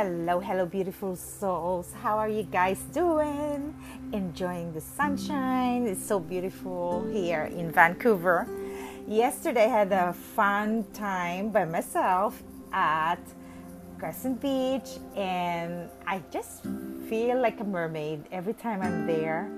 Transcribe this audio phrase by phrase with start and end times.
[0.00, 1.92] Hello, hello, beautiful souls.
[1.92, 3.74] How are you guys doing?
[4.12, 5.88] Enjoying the sunshine?
[5.88, 8.46] It's so beautiful here in Vancouver.
[9.08, 12.40] Yesterday, I had a fun time by myself
[12.72, 13.18] at
[13.98, 16.62] Crescent Beach, and I just
[17.08, 19.50] feel like a mermaid every time I'm there.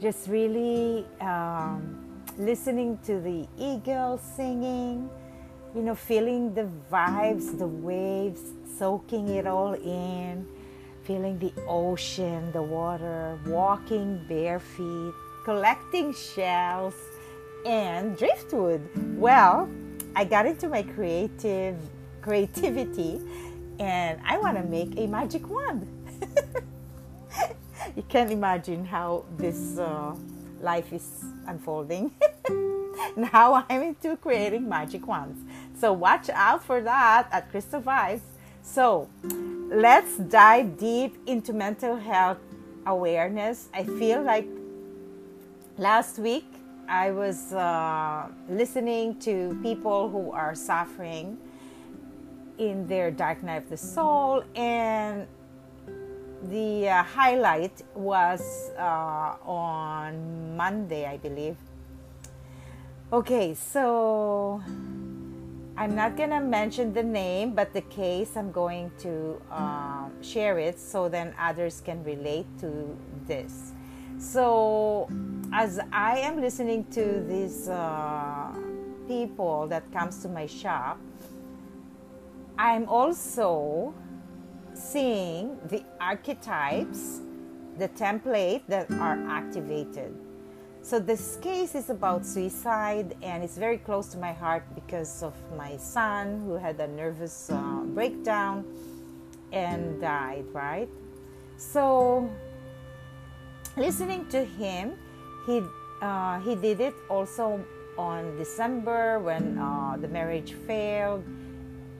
[0.00, 2.04] Just really um,
[2.36, 5.08] listening to the eagles singing
[5.74, 8.42] you know, feeling the vibes, the waves,
[8.78, 10.46] soaking it all in,
[11.04, 15.12] feeling the ocean, the water, walking bare feet,
[15.44, 16.94] collecting shells,
[17.66, 18.88] and driftwood.
[19.16, 19.68] Well,
[20.14, 21.76] I got into my creative
[22.20, 23.20] creativity
[23.78, 25.86] and I want to make a magic wand.
[27.96, 30.14] you can't imagine how this uh,
[30.60, 32.12] life is unfolding.
[33.16, 35.40] now I'm into creating magic wands.
[35.78, 38.20] So watch out for that at Crystal Vibes.
[38.62, 39.08] So
[39.70, 42.38] let's dive deep into mental health
[42.86, 43.68] awareness.
[43.74, 44.46] I feel like
[45.76, 46.46] last week
[46.88, 51.38] I was uh, listening to people who are suffering
[52.58, 55.26] in their dark night of the soul, and
[56.44, 61.56] the uh, highlight was uh, on Monday, I believe.
[63.12, 64.62] Okay, so
[65.82, 70.78] I'm not gonna mention the name, but the case I'm going to um, share it
[70.78, 73.72] so then others can relate to this.
[74.16, 75.08] So,
[75.52, 78.54] as I am listening to these uh,
[79.08, 81.00] people that comes to my shop,
[82.56, 83.92] I'm also
[84.74, 87.22] seeing the archetypes,
[87.78, 90.14] the template that are activated.
[90.82, 95.32] So this case is about suicide, and it's very close to my heart because of
[95.56, 98.66] my son who had a nervous uh, breakdown
[99.52, 100.44] and died.
[100.52, 100.88] Right.
[101.56, 102.28] So
[103.76, 104.98] listening to him,
[105.46, 105.62] he
[106.02, 107.62] uh, he did it also
[107.96, 111.22] on December when uh, the marriage failed,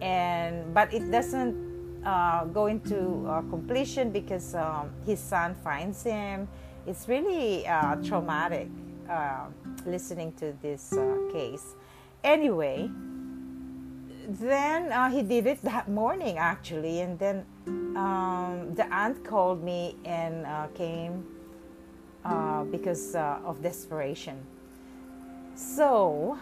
[0.03, 1.55] and but it doesn't
[2.03, 6.49] uh, go into uh, completion because um, his son finds him
[6.87, 8.69] it's really uh, traumatic
[9.13, 9.47] uh,
[9.87, 11.75] listening to this uh, case.
[12.25, 12.91] Anyway,
[14.29, 17.45] then uh, he did it that morning actually, and then
[17.97, 21.27] um, the aunt called me and uh, came
[22.25, 24.39] uh, because of desperation.
[25.55, 26.39] So,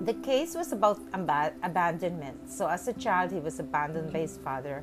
[0.00, 2.50] the case was about ab- abandonment.
[2.50, 4.82] So, as a child, he was abandoned by his father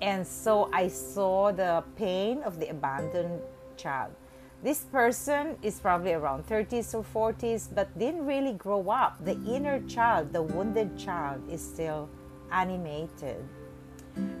[0.00, 3.40] and so I saw the pain of the abandoned
[3.76, 4.12] child.
[4.60, 9.24] This person is probably around 30s or 40s, but didn't really grow up.
[9.24, 12.08] The inner child, the wounded child, is still
[12.50, 13.36] animated.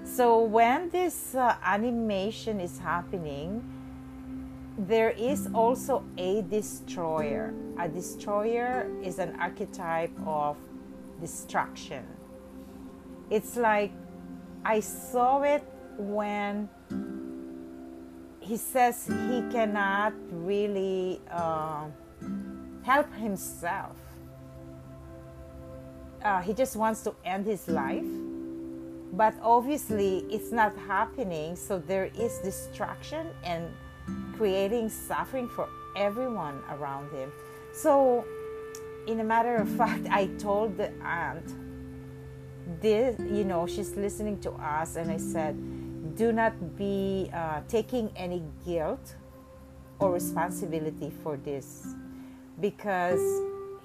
[0.02, 3.62] So when this uh, animation is happening,
[4.76, 7.54] there is also a destroyer.
[7.78, 10.56] A destroyer is an archetype of
[11.20, 12.04] destruction.
[13.30, 13.92] It's like
[14.64, 15.62] I saw it
[15.96, 16.68] when
[18.48, 21.84] he says he cannot really uh,
[22.82, 23.96] help himself.
[26.24, 28.08] Uh, he just wants to end his life,
[29.12, 31.56] but obviously it's not happening.
[31.56, 33.66] So there is distraction and
[34.34, 37.30] creating suffering for everyone around him.
[37.74, 38.24] So,
[39.06, 41.52] in a matter of fact, I told the aunt
[42.80, 45.54] this, you know, she's listening to us, and I said,
[46.16, 49.14] do not be uh, taking any guilt
[49.98, 51.94] or responsibility for this
[52.60, 53.20] because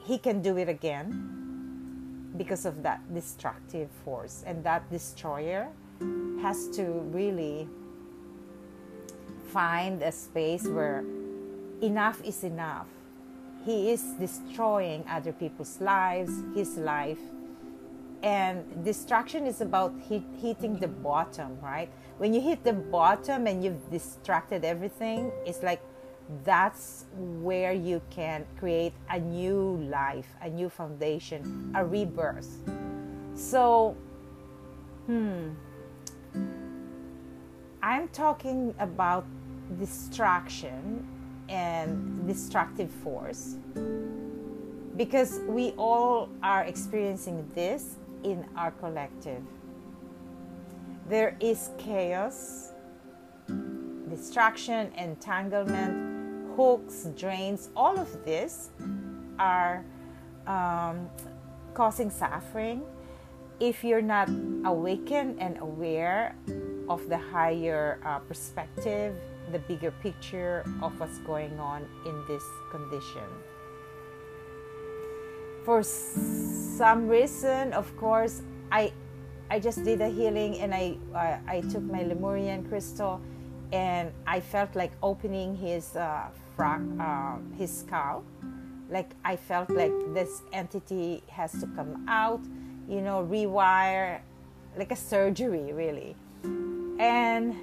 [0.06, 4.44] he can do it again because of that destructive force.
[4.46, 5.70] And that destroyer
[6.42, 7.68] has to really
[9.52, 11.04] find a space where
[11.82, 12.88] enough is enough.
[13.66, 17.20] He is destroying other people's lives his life
[18.24, 21.90] and distraction is about hit, hitting the bottom right?
[22.18, 25.82] When you hit the bottom and you've distracted everything it's like
[26.46, 32.50] that's where you can create a new life a new foundation a rebirth.
[33.36, 33.98] So
[35.06, 35.50] hmm
[37.84, 39.26] i'm talking about
[39.78, 41.06] distraction
[41.50, 43.58] and destructive force
[44.96, 49.44] because we all are experiencing this in our collective.
[51.10, 52.72] There is chaos,
[54.10, 58.70] distraction, entanglement, hooks, drains, all of this
[59.40, 59.84] are
[60.48, 61.10] um,
[61.74, 62.84] causing suffering.
[63.60, 64.30] if you're not
[64.66, 66.36] awakened and aware
[66.90, 69.16] of the higher uh, perspective,
[69.52, 73.24] the bigger picture of what's going on in this condition.
[75.64, 75.82] For
[76.78, 78.42] some reason, of course,
[78.72, 78.92] I
[79.50, 83.22] I just did a healing and I uh, I took my Lemurian crystal
[83.72, 88.24] and I felt like opening his uh, fra- uh, his skull.
[88.90, 92.42] Like I felt like this entity has to come out,
[92.90, 94.22] you know, rewire,
[94.78, 96.16] like a surgery really,
[96.98, 97.54] and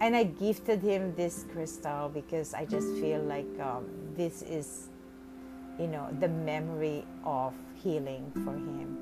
[0.00, 4.90] and I gifted him this crystal because I just feel like um, this is,
[5.78, 7.52] you know, the memory of
[7.82, 8.98] healing for him.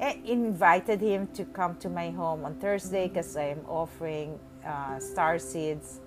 [0.00, 4.98] I invited him to come to my home on Thursday because I am offering uh,
[4.98, 6.00] star seeds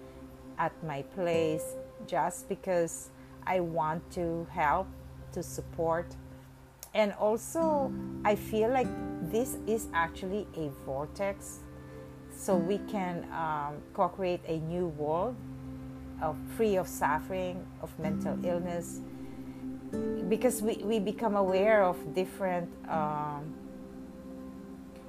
[0.57, 1.75] at my place
[2.05, 3.09] just because
[3.45, 4.87] I want to help,
[5.31, 6.15] to support.
[6.93, 7.93] And also,
[8.25, 8.87] I feel like
[9.31, 11.59] this is actually a vortex
[12.35, 15.35] so we can um, co create a new world
[16.21, 19.01] of, free of suffering, of mental illness,
[20.29, 23.53] because we, we become aware of different um,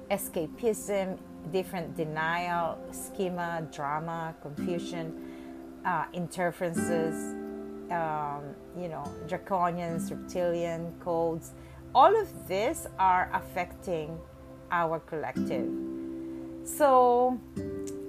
[0.09, 1.17] escapism,
[1.51, 5.13] different denial, schema, drama, confusion,
[5.85, 7.33] uh, interferences,
[7.91, 8.43] um,
[8.77, 11.51] you know, draconians, reptilian codes.
[11.95, 14.17] All of this are affecting
[14.71, 15.69] our collective.
[16.63, 17.39] So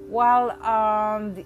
[0.08, 1.44] while um, the,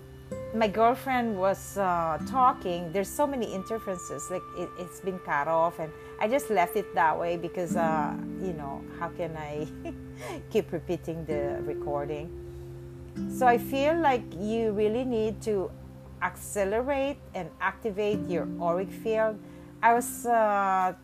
[0.55, 4.31] my girlfriend was uh, talking, there's so many interferences.
[4.31, 8.15] Like it, has been cut off, and I just left it that way because, uh,
[8.41, 9.67] you know, how can I
[10.51, 12.31] keep repeating the recording?
[13.37, 15.71] So I feel like you really need to
[16.23, 19.39] accelerate and activate your auric field.
[19.83, 20.95] I was uh,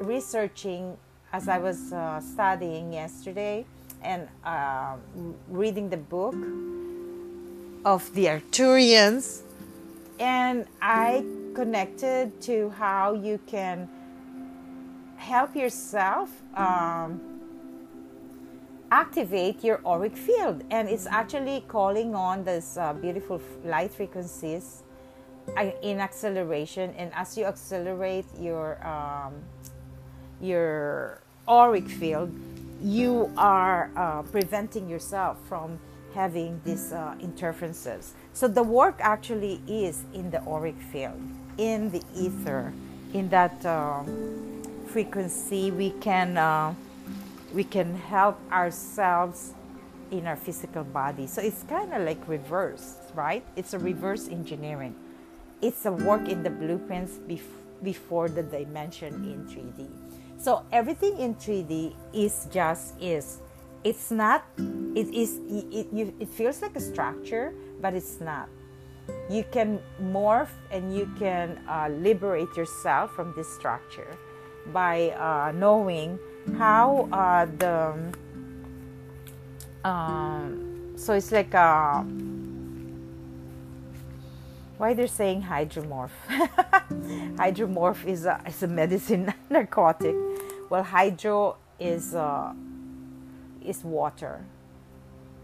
[0.00, 0.96] researching
[1.32, 3.66] as I was uh, studying yesterday
[4.02, 4.96] and uh,
[5.48, 6.34] reading the book
[7.84, 9.42] of the Arcturians,
[10.18, 13.88] and I connected to how you can
[15.16, 17.20] help yourself um,
[18.90, 24.82] activate your auric field, and it's actually calling on this uh, beautiful light frequencies
[25.56, 26.94] uh, in acceleration.
[26.96, 29.34] And as you accelerate your um,
[30.40, 32.30] your auric field,
[32.82, 35.78] you are uh, preventing yourself from
[36.18, 38.12] having these uh, interferences.
[38.32, 41.20] So the work actually is in the auric field,
[41.58, 42.72] in the ether,
[43.14, 44.04] in that um,
[44.88, 45.70] frequency.
[45.70, 46.74] We can uh,
[47.54, 49.54] we can help ourselves
[50.10, 51.28] in our physical body.
[51.28, 53.44] So it's kind of like reverse, right?
[53.54, 54.96] It's a reverse engineering.
[55.62, 59.86] It's a work in the blueprints bef- before the dimension in 3D.
[60.38, 63.38] So everything in 3D is just is.
[63.84, 64.44] It's not.
[64.94, 65.40] It is.
[65.48, 68.48] It, it, it feels like a structure, but it's not.
[69.30, 74.16] You can morph and you can uh, liberate yourself from this structure
[74.72, 76.18] by uh, knowing
[76.58, 77.94] how uh, the.
[79.84, 82.04] Um, so it's like a uh,
[84.78, 86.10] why they're saying hydromorph.
[87.36, 90.14] hydromorph is a, is a medicine narcotic.
[90.70, 92.52] Well, hydro is uh,
[93.68, 94.44] is water,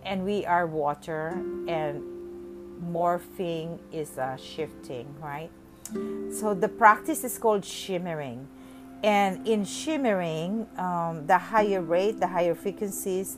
[0.04, 1.28] and we are water,
[1.68, 2.02] and
[2.82, 5.50] morphing is uh, shifting, right?
[6.32, 8.48] So the practice is called shimmering,
[9.02, 13.36] and in shimmering, um, the higher rate, the higher frequencies,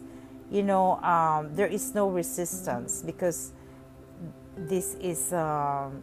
[0.50, 3.52] you know, um, there is no resistance because
[4.56, 6.02] this is um,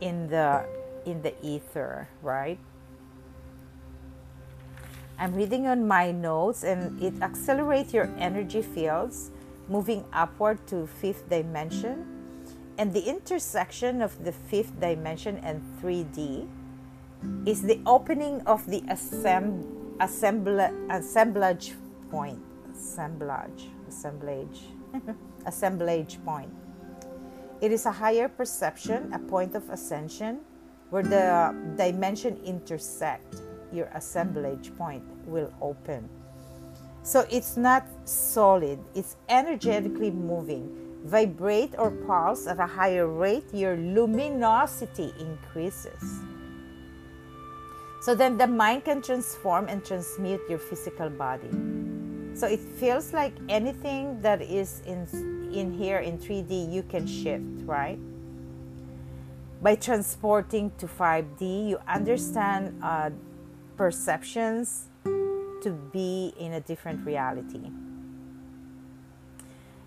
[0.00, 0.64] in the
[1.06, 2.58] in the ether, right?
[5.20, 9.30] I'm reading on my notes, and it accelerates your energy fields,
[9.68, 12.06] moving upward to fifth dimension,
[12.78, 16.48] and the intersection of the fifth dimension and 3D
[17.44, 19.68] is the opening of the assemb-
[20.00, 21.74] assemble- assemblage
[22.10, 22.40] point.
[22.72, 24.60] Assemblage, assemblage,
[25.46, 26.50] assemblage point
[27.60, 30.40] it is a higher perception, a point of ascension,
[30.88, 33.36] where the dimension intersect.
[33.72, 36.08] Your assemblage point will open.
[37.02, 40.76] So it's not solid, it's energetically moving.
[41.04, 46.20] Vibrate or pulse at a higher rate, your luminosity increases.
[48.02, 51.50] So then the mind can transform and transmute your physical body.
[52.34, 55.06] So it feels like anything that is in
[55.52, 57.98] in here in 3D, you can shift, right?
[59.60, 63.10] By transporting to 5D, you understand uh,
[63.80, 67.70] perceptions to be in a different reality.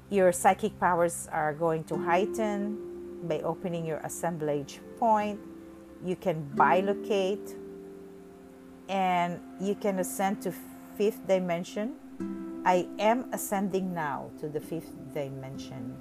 [0.09, 5.39] Your psychic powers are going to heighten by opening your assemblage point.
[6.03, 7.53] You can bilocate
[8.89, 10.51] and you can ascend to
[10.97, 11.93] fifth dimension.
[12.65, 15.93] I am ascending now to the fifth dimension.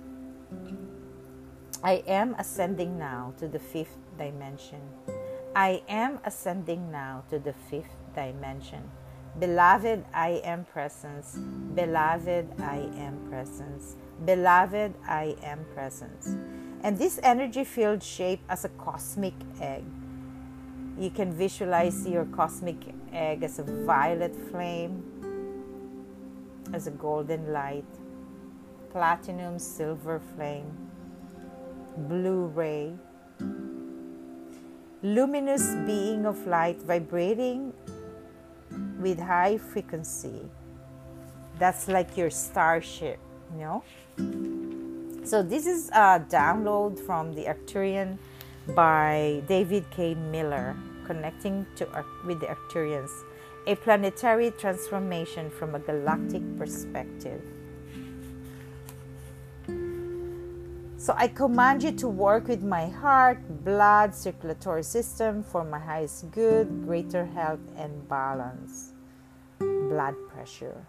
[1.85, 4.81] I am ascending now to the fifth dimension.
[5.55, 8.91] I am ascending now to the fifth dimension.
[9.39, 11.37] Beloved, I am presence.
[11.75, 13.97] Beloved, I am presence.
[14.25, 16.37] Beloved, I am presence.
[16.83, 19.85] And this energy field shaped as a cosmic egg.
[20.99, 22.77] You can visualize your cosmic
[23.13, 25.03] egg as a violet flame,
[26.73, 27.85] as a golden light,
[28.91, 30.71] platinum silver flame,
[31.97, 32.95] blue ray,
[35.03, 37.73] luminous being of light vibrating
[39.01, 40.49] with high frequency.
[41.59, 43.19] That's like your starship,
[43.53, 43.85] you know?
[45.25, 48.19] So, this is a download from the Arcturian
[48.75, 50.15] by David K.
[50.15, 51.87] Miller, connecting to
[52.27, 53.11] with the Arcturians,
[53.67, 57.43] a planetary transformation from a galactic perspective.
[61.03, 66.31] So I command you to work with my heart, blood, circulatory system for my highest
[66.31, 68.93] good, greater health, and balance.
[69.59, 70.87] Blood pressure.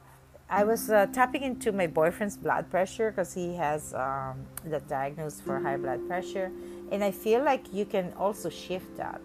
[0.51, 5.41] I was uh, tapping into my boyfriend's blood pressure because he has um, the diagnosis
[5.41, 6.51] for high blood pressure,
[6.91, 9.19] and I feel like you can also shift that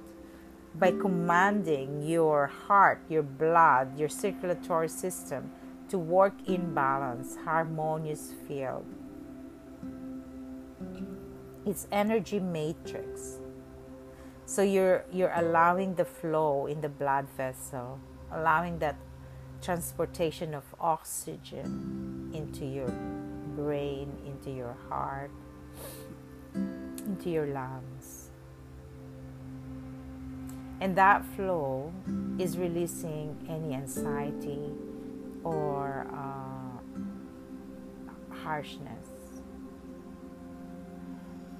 [0.77, 5.53] by commanding your heart, your blood, your circulatory system
[5.91, 8.87] to work in balance, harmonious field
[11.67, 13.39] it's energy matrix.
[14.47, 18.01] So you're you're allowing the flow in the blood vessel
[18.33, 18.97] allowing that
[19.63, 22.89] transportation of oxygen into your
[23.57, 25.31] brain into your heart
[27.09, 28.31] into your lungs.
[30.81, 31.93] And that flow
[32.39, 34.71] is releasing any anxiety
[35.43, 36.79] or uh,
[38.33, 38.98] harshness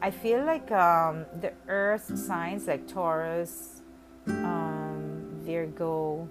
[0.01, 3.83] I feel like um, the earth signs like Taurus,
[4.29, 6.29] um, Virgo.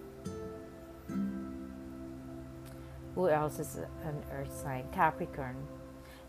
[3.15, 4.85] Who else is an earth sign?
[4.93, 5.57] Capricorn.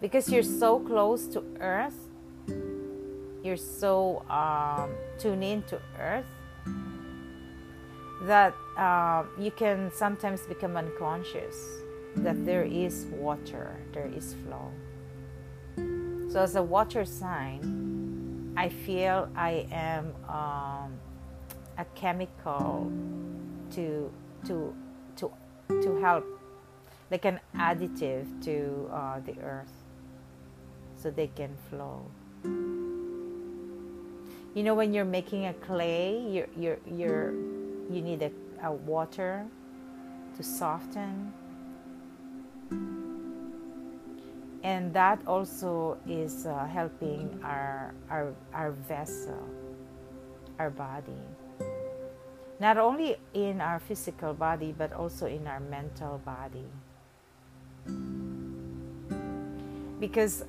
[0.00, 2.08] Because you're so close to earth,
[3.44, 6.26] you're so um, tuned in to earth
[8.22, 11.54] that uh, you can sometimes become unconscious
[12.16, 14.72] that there is water, there is flow.
[16.28, 20.92] So, as a water sign, I feel I am um,
[21.78, 22.92] a chemical
[23.70, 24.12] to
[24.44, 24.74] to
[25.16, 25.32] to
[25.68, 26.26] to help,
[27.10, 29.72] like an additive to uh, the earth,
[30.96, 32.04] so they can flow.
[34.54, 37.32] You know, when you're making a clay, you're you're you're
[37.88, 38.32] you need a,
[38.62, 39.46] a water
[40.36, 41.32] to soften
[44.62, 49.38] and that also is uh, helping our, our our vessel
[50.58, 51.22] our body.
[52.60, 56.66] Not only in our physical body but also in our mental body.
[60.00, 60.44] Because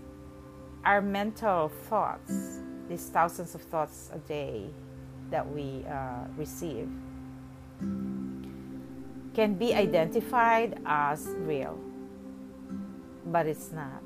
[0.85, 4.65] our mental thoughts these thousands of thoughts a day
[5.29, 6.89] that we uh, receive
[9.35, 11.77] can be identified as real
[13.31, 14.01] but it's not.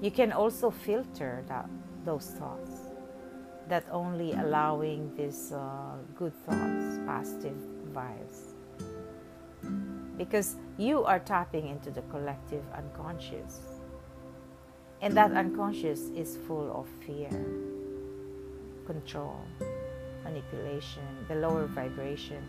[0.00, 1.68] You can also filter that,
[2.04, 2.70] those thoughts,
[3.68, 7.56] that only allowing these uh, good thoughts, positive
[7.92, 8.54] vibes.
[10.16, 13.60] Because you are tapping into the collective unconscious.
[15.00, 17.30] And that unconscious is full of fear,
[18.84, 19.40] control,
[20.24, 22.42] manipulation, the lower vibration.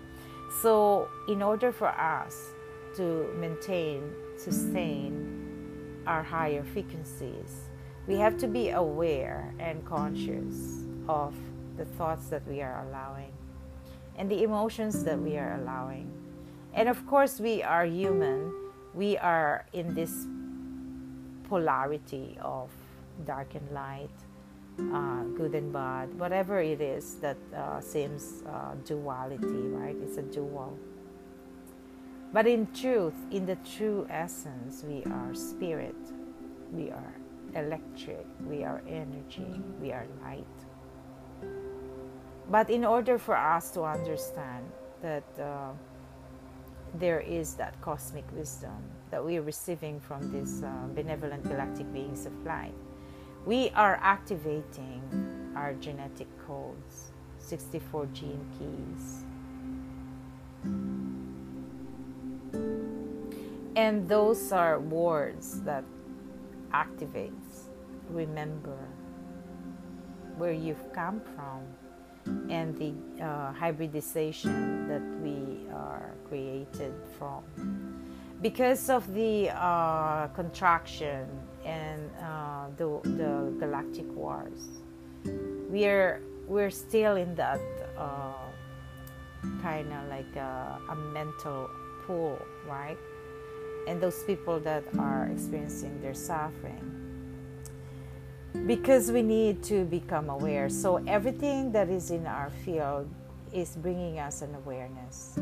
[0.64, 2.36] So, in order for us
[2.96, 4.02] to maintain,
[4.36, 5.29] sustain
[6.10, 7.70] our higher frequencies,
[8.08, 11.36] we have to be aware and conscious of
[11.78, 13.32] the thoughts that we are allowing
[14.18, 16.12] and the emotions that we are allowing.
[16.74, 18.52] And of course, we are human.
[18.94, 20.26] We are in this
[21.48, 22.70] polarity of
[23.26, 24.10] dark and light,
[24.92, 29.96] uh, good and bad, whatever it is that uh, seems uh, duality, right?
[30.02, 30.78] It's a dual.
[32.32, 35.96] But in truth, in the true essence, we are spirit,
[36.72, 37.14] we are
[37.56, 40.46] electric, we are energy, we are light.
[42.50, 44.66] But in order for us to understand
[45.02, 45.72] that uh,
[46.96, 48.78] there is that cosmic wisdom
[49.12, 52.74] that we are receiving from these uh, benevolent galactic beings of light.
[53.46, 55.02] We are activating
[55.56, 59.24] our genetic codes, 64 gene keys.
[63.80, 65.86] And those are words that
[66.74, 67.72] activates,
[68.10, 68.78] remember
[70.38, 71.64] where you've come from
[72.52, 72.92] and the
[73.24, 77.42] uh, hybridization that we are created from.
[78.42, 81.26] Because of the uh, contraction
[81.64, 84.62] and uh, the, the galactic wars,
[85.70, 87.62] we are we're still in that
[87.98, 88.34] uh,
[89.62, 91.70] kind of like a, a mental
[92.06, 92.98] pool, right?
[93.88, 96.90] And those people that are experiencing their suffering
[98.66, 100.70] because we need to become aware.
[100.70, 103.10] So, everything that is in our field
[103.54, 105.34] is bringing us an awareness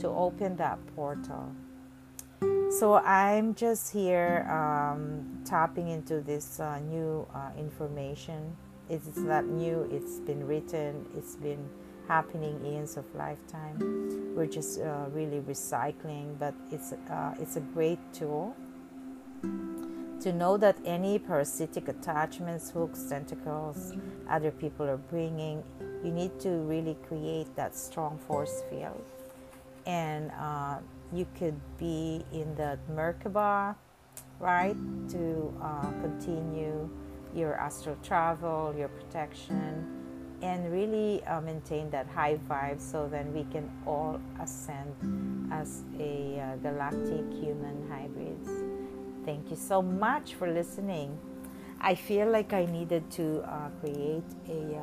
[0.00, 1.52] to open that portal.
[2.70, 8.56] So, I'm just here um, tapping into this uh, new uh, information.
[8.90, 11.68] It's not new, it's been written, it's been
[12.08, 14.34] happening years of lifetime.
[14.34, 18.54] We're just uh, really recycling, but it's, uh, it's a great tool
[20.24, 23.92] to know that any parasitic attachments, hooks, tentacles
[24.30, 25.62] other people are bringing,
[26.02, 29.04] you need to really create that strong force field.
[29.84, 30.78] And uh,
[31.12, 33.76] you could be in the Merkaba,
[34.40, 34.76] right,
[35.10, 36.88] to uh, continue
[37.34, 40.03] your astral travel, your protection,
[40.44, 44.94] and really uh, maintain that high vibe so then we can all ascend
[45.50, 48.50] as a uh, galactic human hybrids.
[49.24, 51.18] Thank you so much for listening.
[51.80, 54.80] I feel like I needed to uh, create a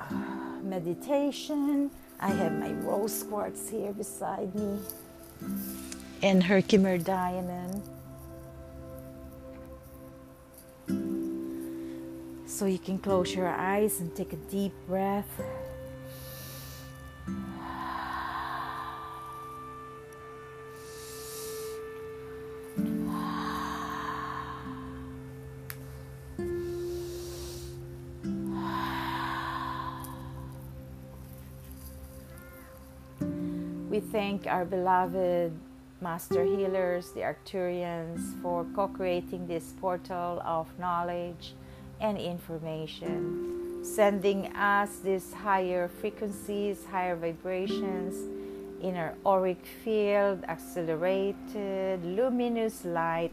[0.00, 0.14] uh,
[0.62, 1.90] meditation.
[2.20, 4.78] I have my rose quartz here beside me
[6.22, 7.82] and Herkimer diamond.
[12.60, 15.24] So you can close your eyes and take a deep breath.
[33.88, 35.54] We thank our beloved
[36.02, 41.54] master healers, the Arcturians, for co creating this portal of knowledge
[42.00, 48.16] and information, sending us these higher frequencies, higher vibrations
[48.82, 53.30] in our auric field, accelerated, luminous light,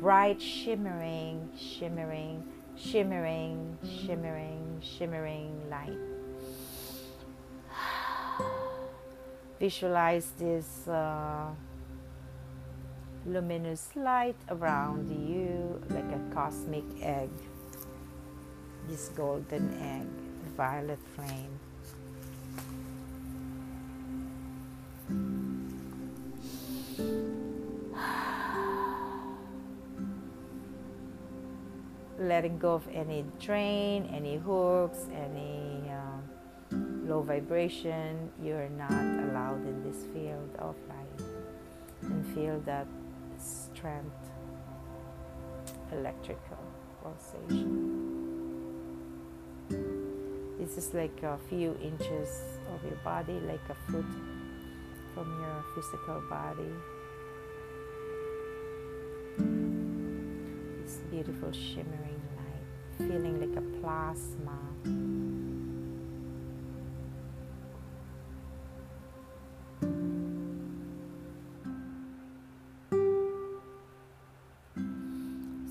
[0.00, 2.42] bright, shimmering, shimmering,
[2.76, 5.98] shimmering, shimmering, shimmering light.
[9.60, 11.46] Visualize this uh,
[13.26, 17.30] luminous light around you like a cosmic egg.
[18.88, 20.08] This golden egg,
[20.56, 21.60] violet flame.
[32.18, 36.20] Letting go of any drain, any hooks, any uh,
[37.04, 41.20] low vibration, you're not allowed in this field of light.
[42.02, 42.86] And feel that
[43.36, 44.30] strength,
[45.92, 46.56] electrical
[47.02, 48.07] pulsation.
[49.68, 54.04] This is like a few inches of your body, like a foot
[55.14, 56.72] from your physical body.
[60.82, 64.58] This beautiful shimmering light, feeling like a plasma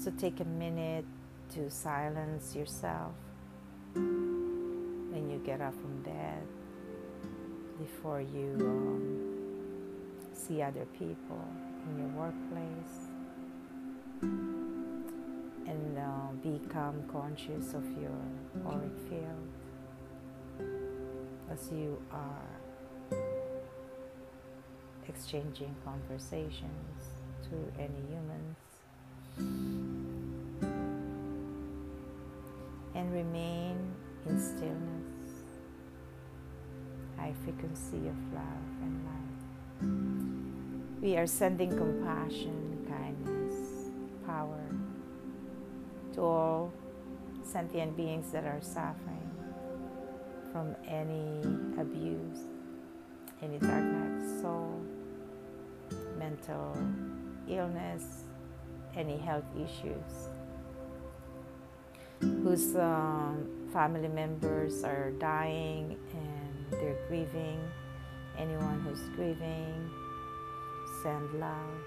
[0.07, 1.03] So take a minute
[1.49, 3.12] to silence yourself
[3.97, 6.47] when you get up from bed
[7.79, 9.27] before you um,
[10.33, 11.43] see other people
[11.89, 13.07] in your workplace
[15.67, 18.17] and uh, become conscious of your
[18.65, 19.49] auric field.
[21.49, 22.57] As you are
[25.07, 28.57] exchanging conversations to any humans.
[32.95, 33.87] And remain
[34.29, 35.31] in stillness,
[37.17, 41.01] high frequency of love and light.
[41.01, 43.91] We are sending compassion, kindness,
[44.25, 44.65] power
[46.13, 46.73] to all
[47.43, 49.29] sentient beings that are suffering
[50.51, 51.41] from any
[51.79, 52.39] abuse,
[53.41, 54.81] any dark night of soul,
[56.17, 56.77] mental
[57.47, 58.23] illness,
[58.95, 60.26] any health issues,
[62.47, 67.60] whose um, family members are dying and they're grieving,
[68.38, 69.89] anyone who's grieving,
[71.03, 71.83] send love,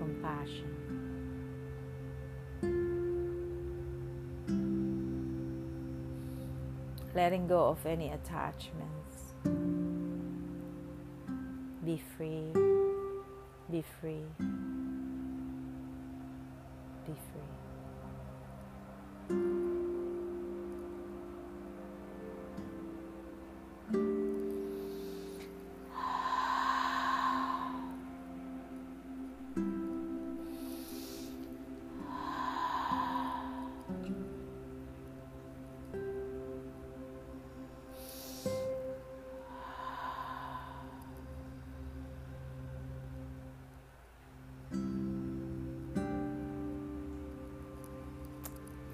[0.00, 0.74] compassion.
[7.14, 9.34] Letting go of any attachments.
[11.84, 12.52] Be free.
[13.70, 14.24] Be free.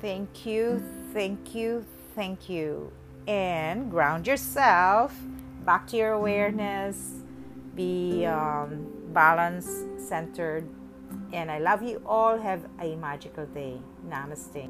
[0.04, 2.92] Thank you, thank you, thank you.
[3.26, 5.16] And ground yourself
[5.64, 7.22] back to your awareness.
[7.74, 10.68] Be um, balanced, centered.
[11.32, 12.36] And I love you all.
[12.36, 13.80] Have a magical day.
[14.06, 14.68] Namaste.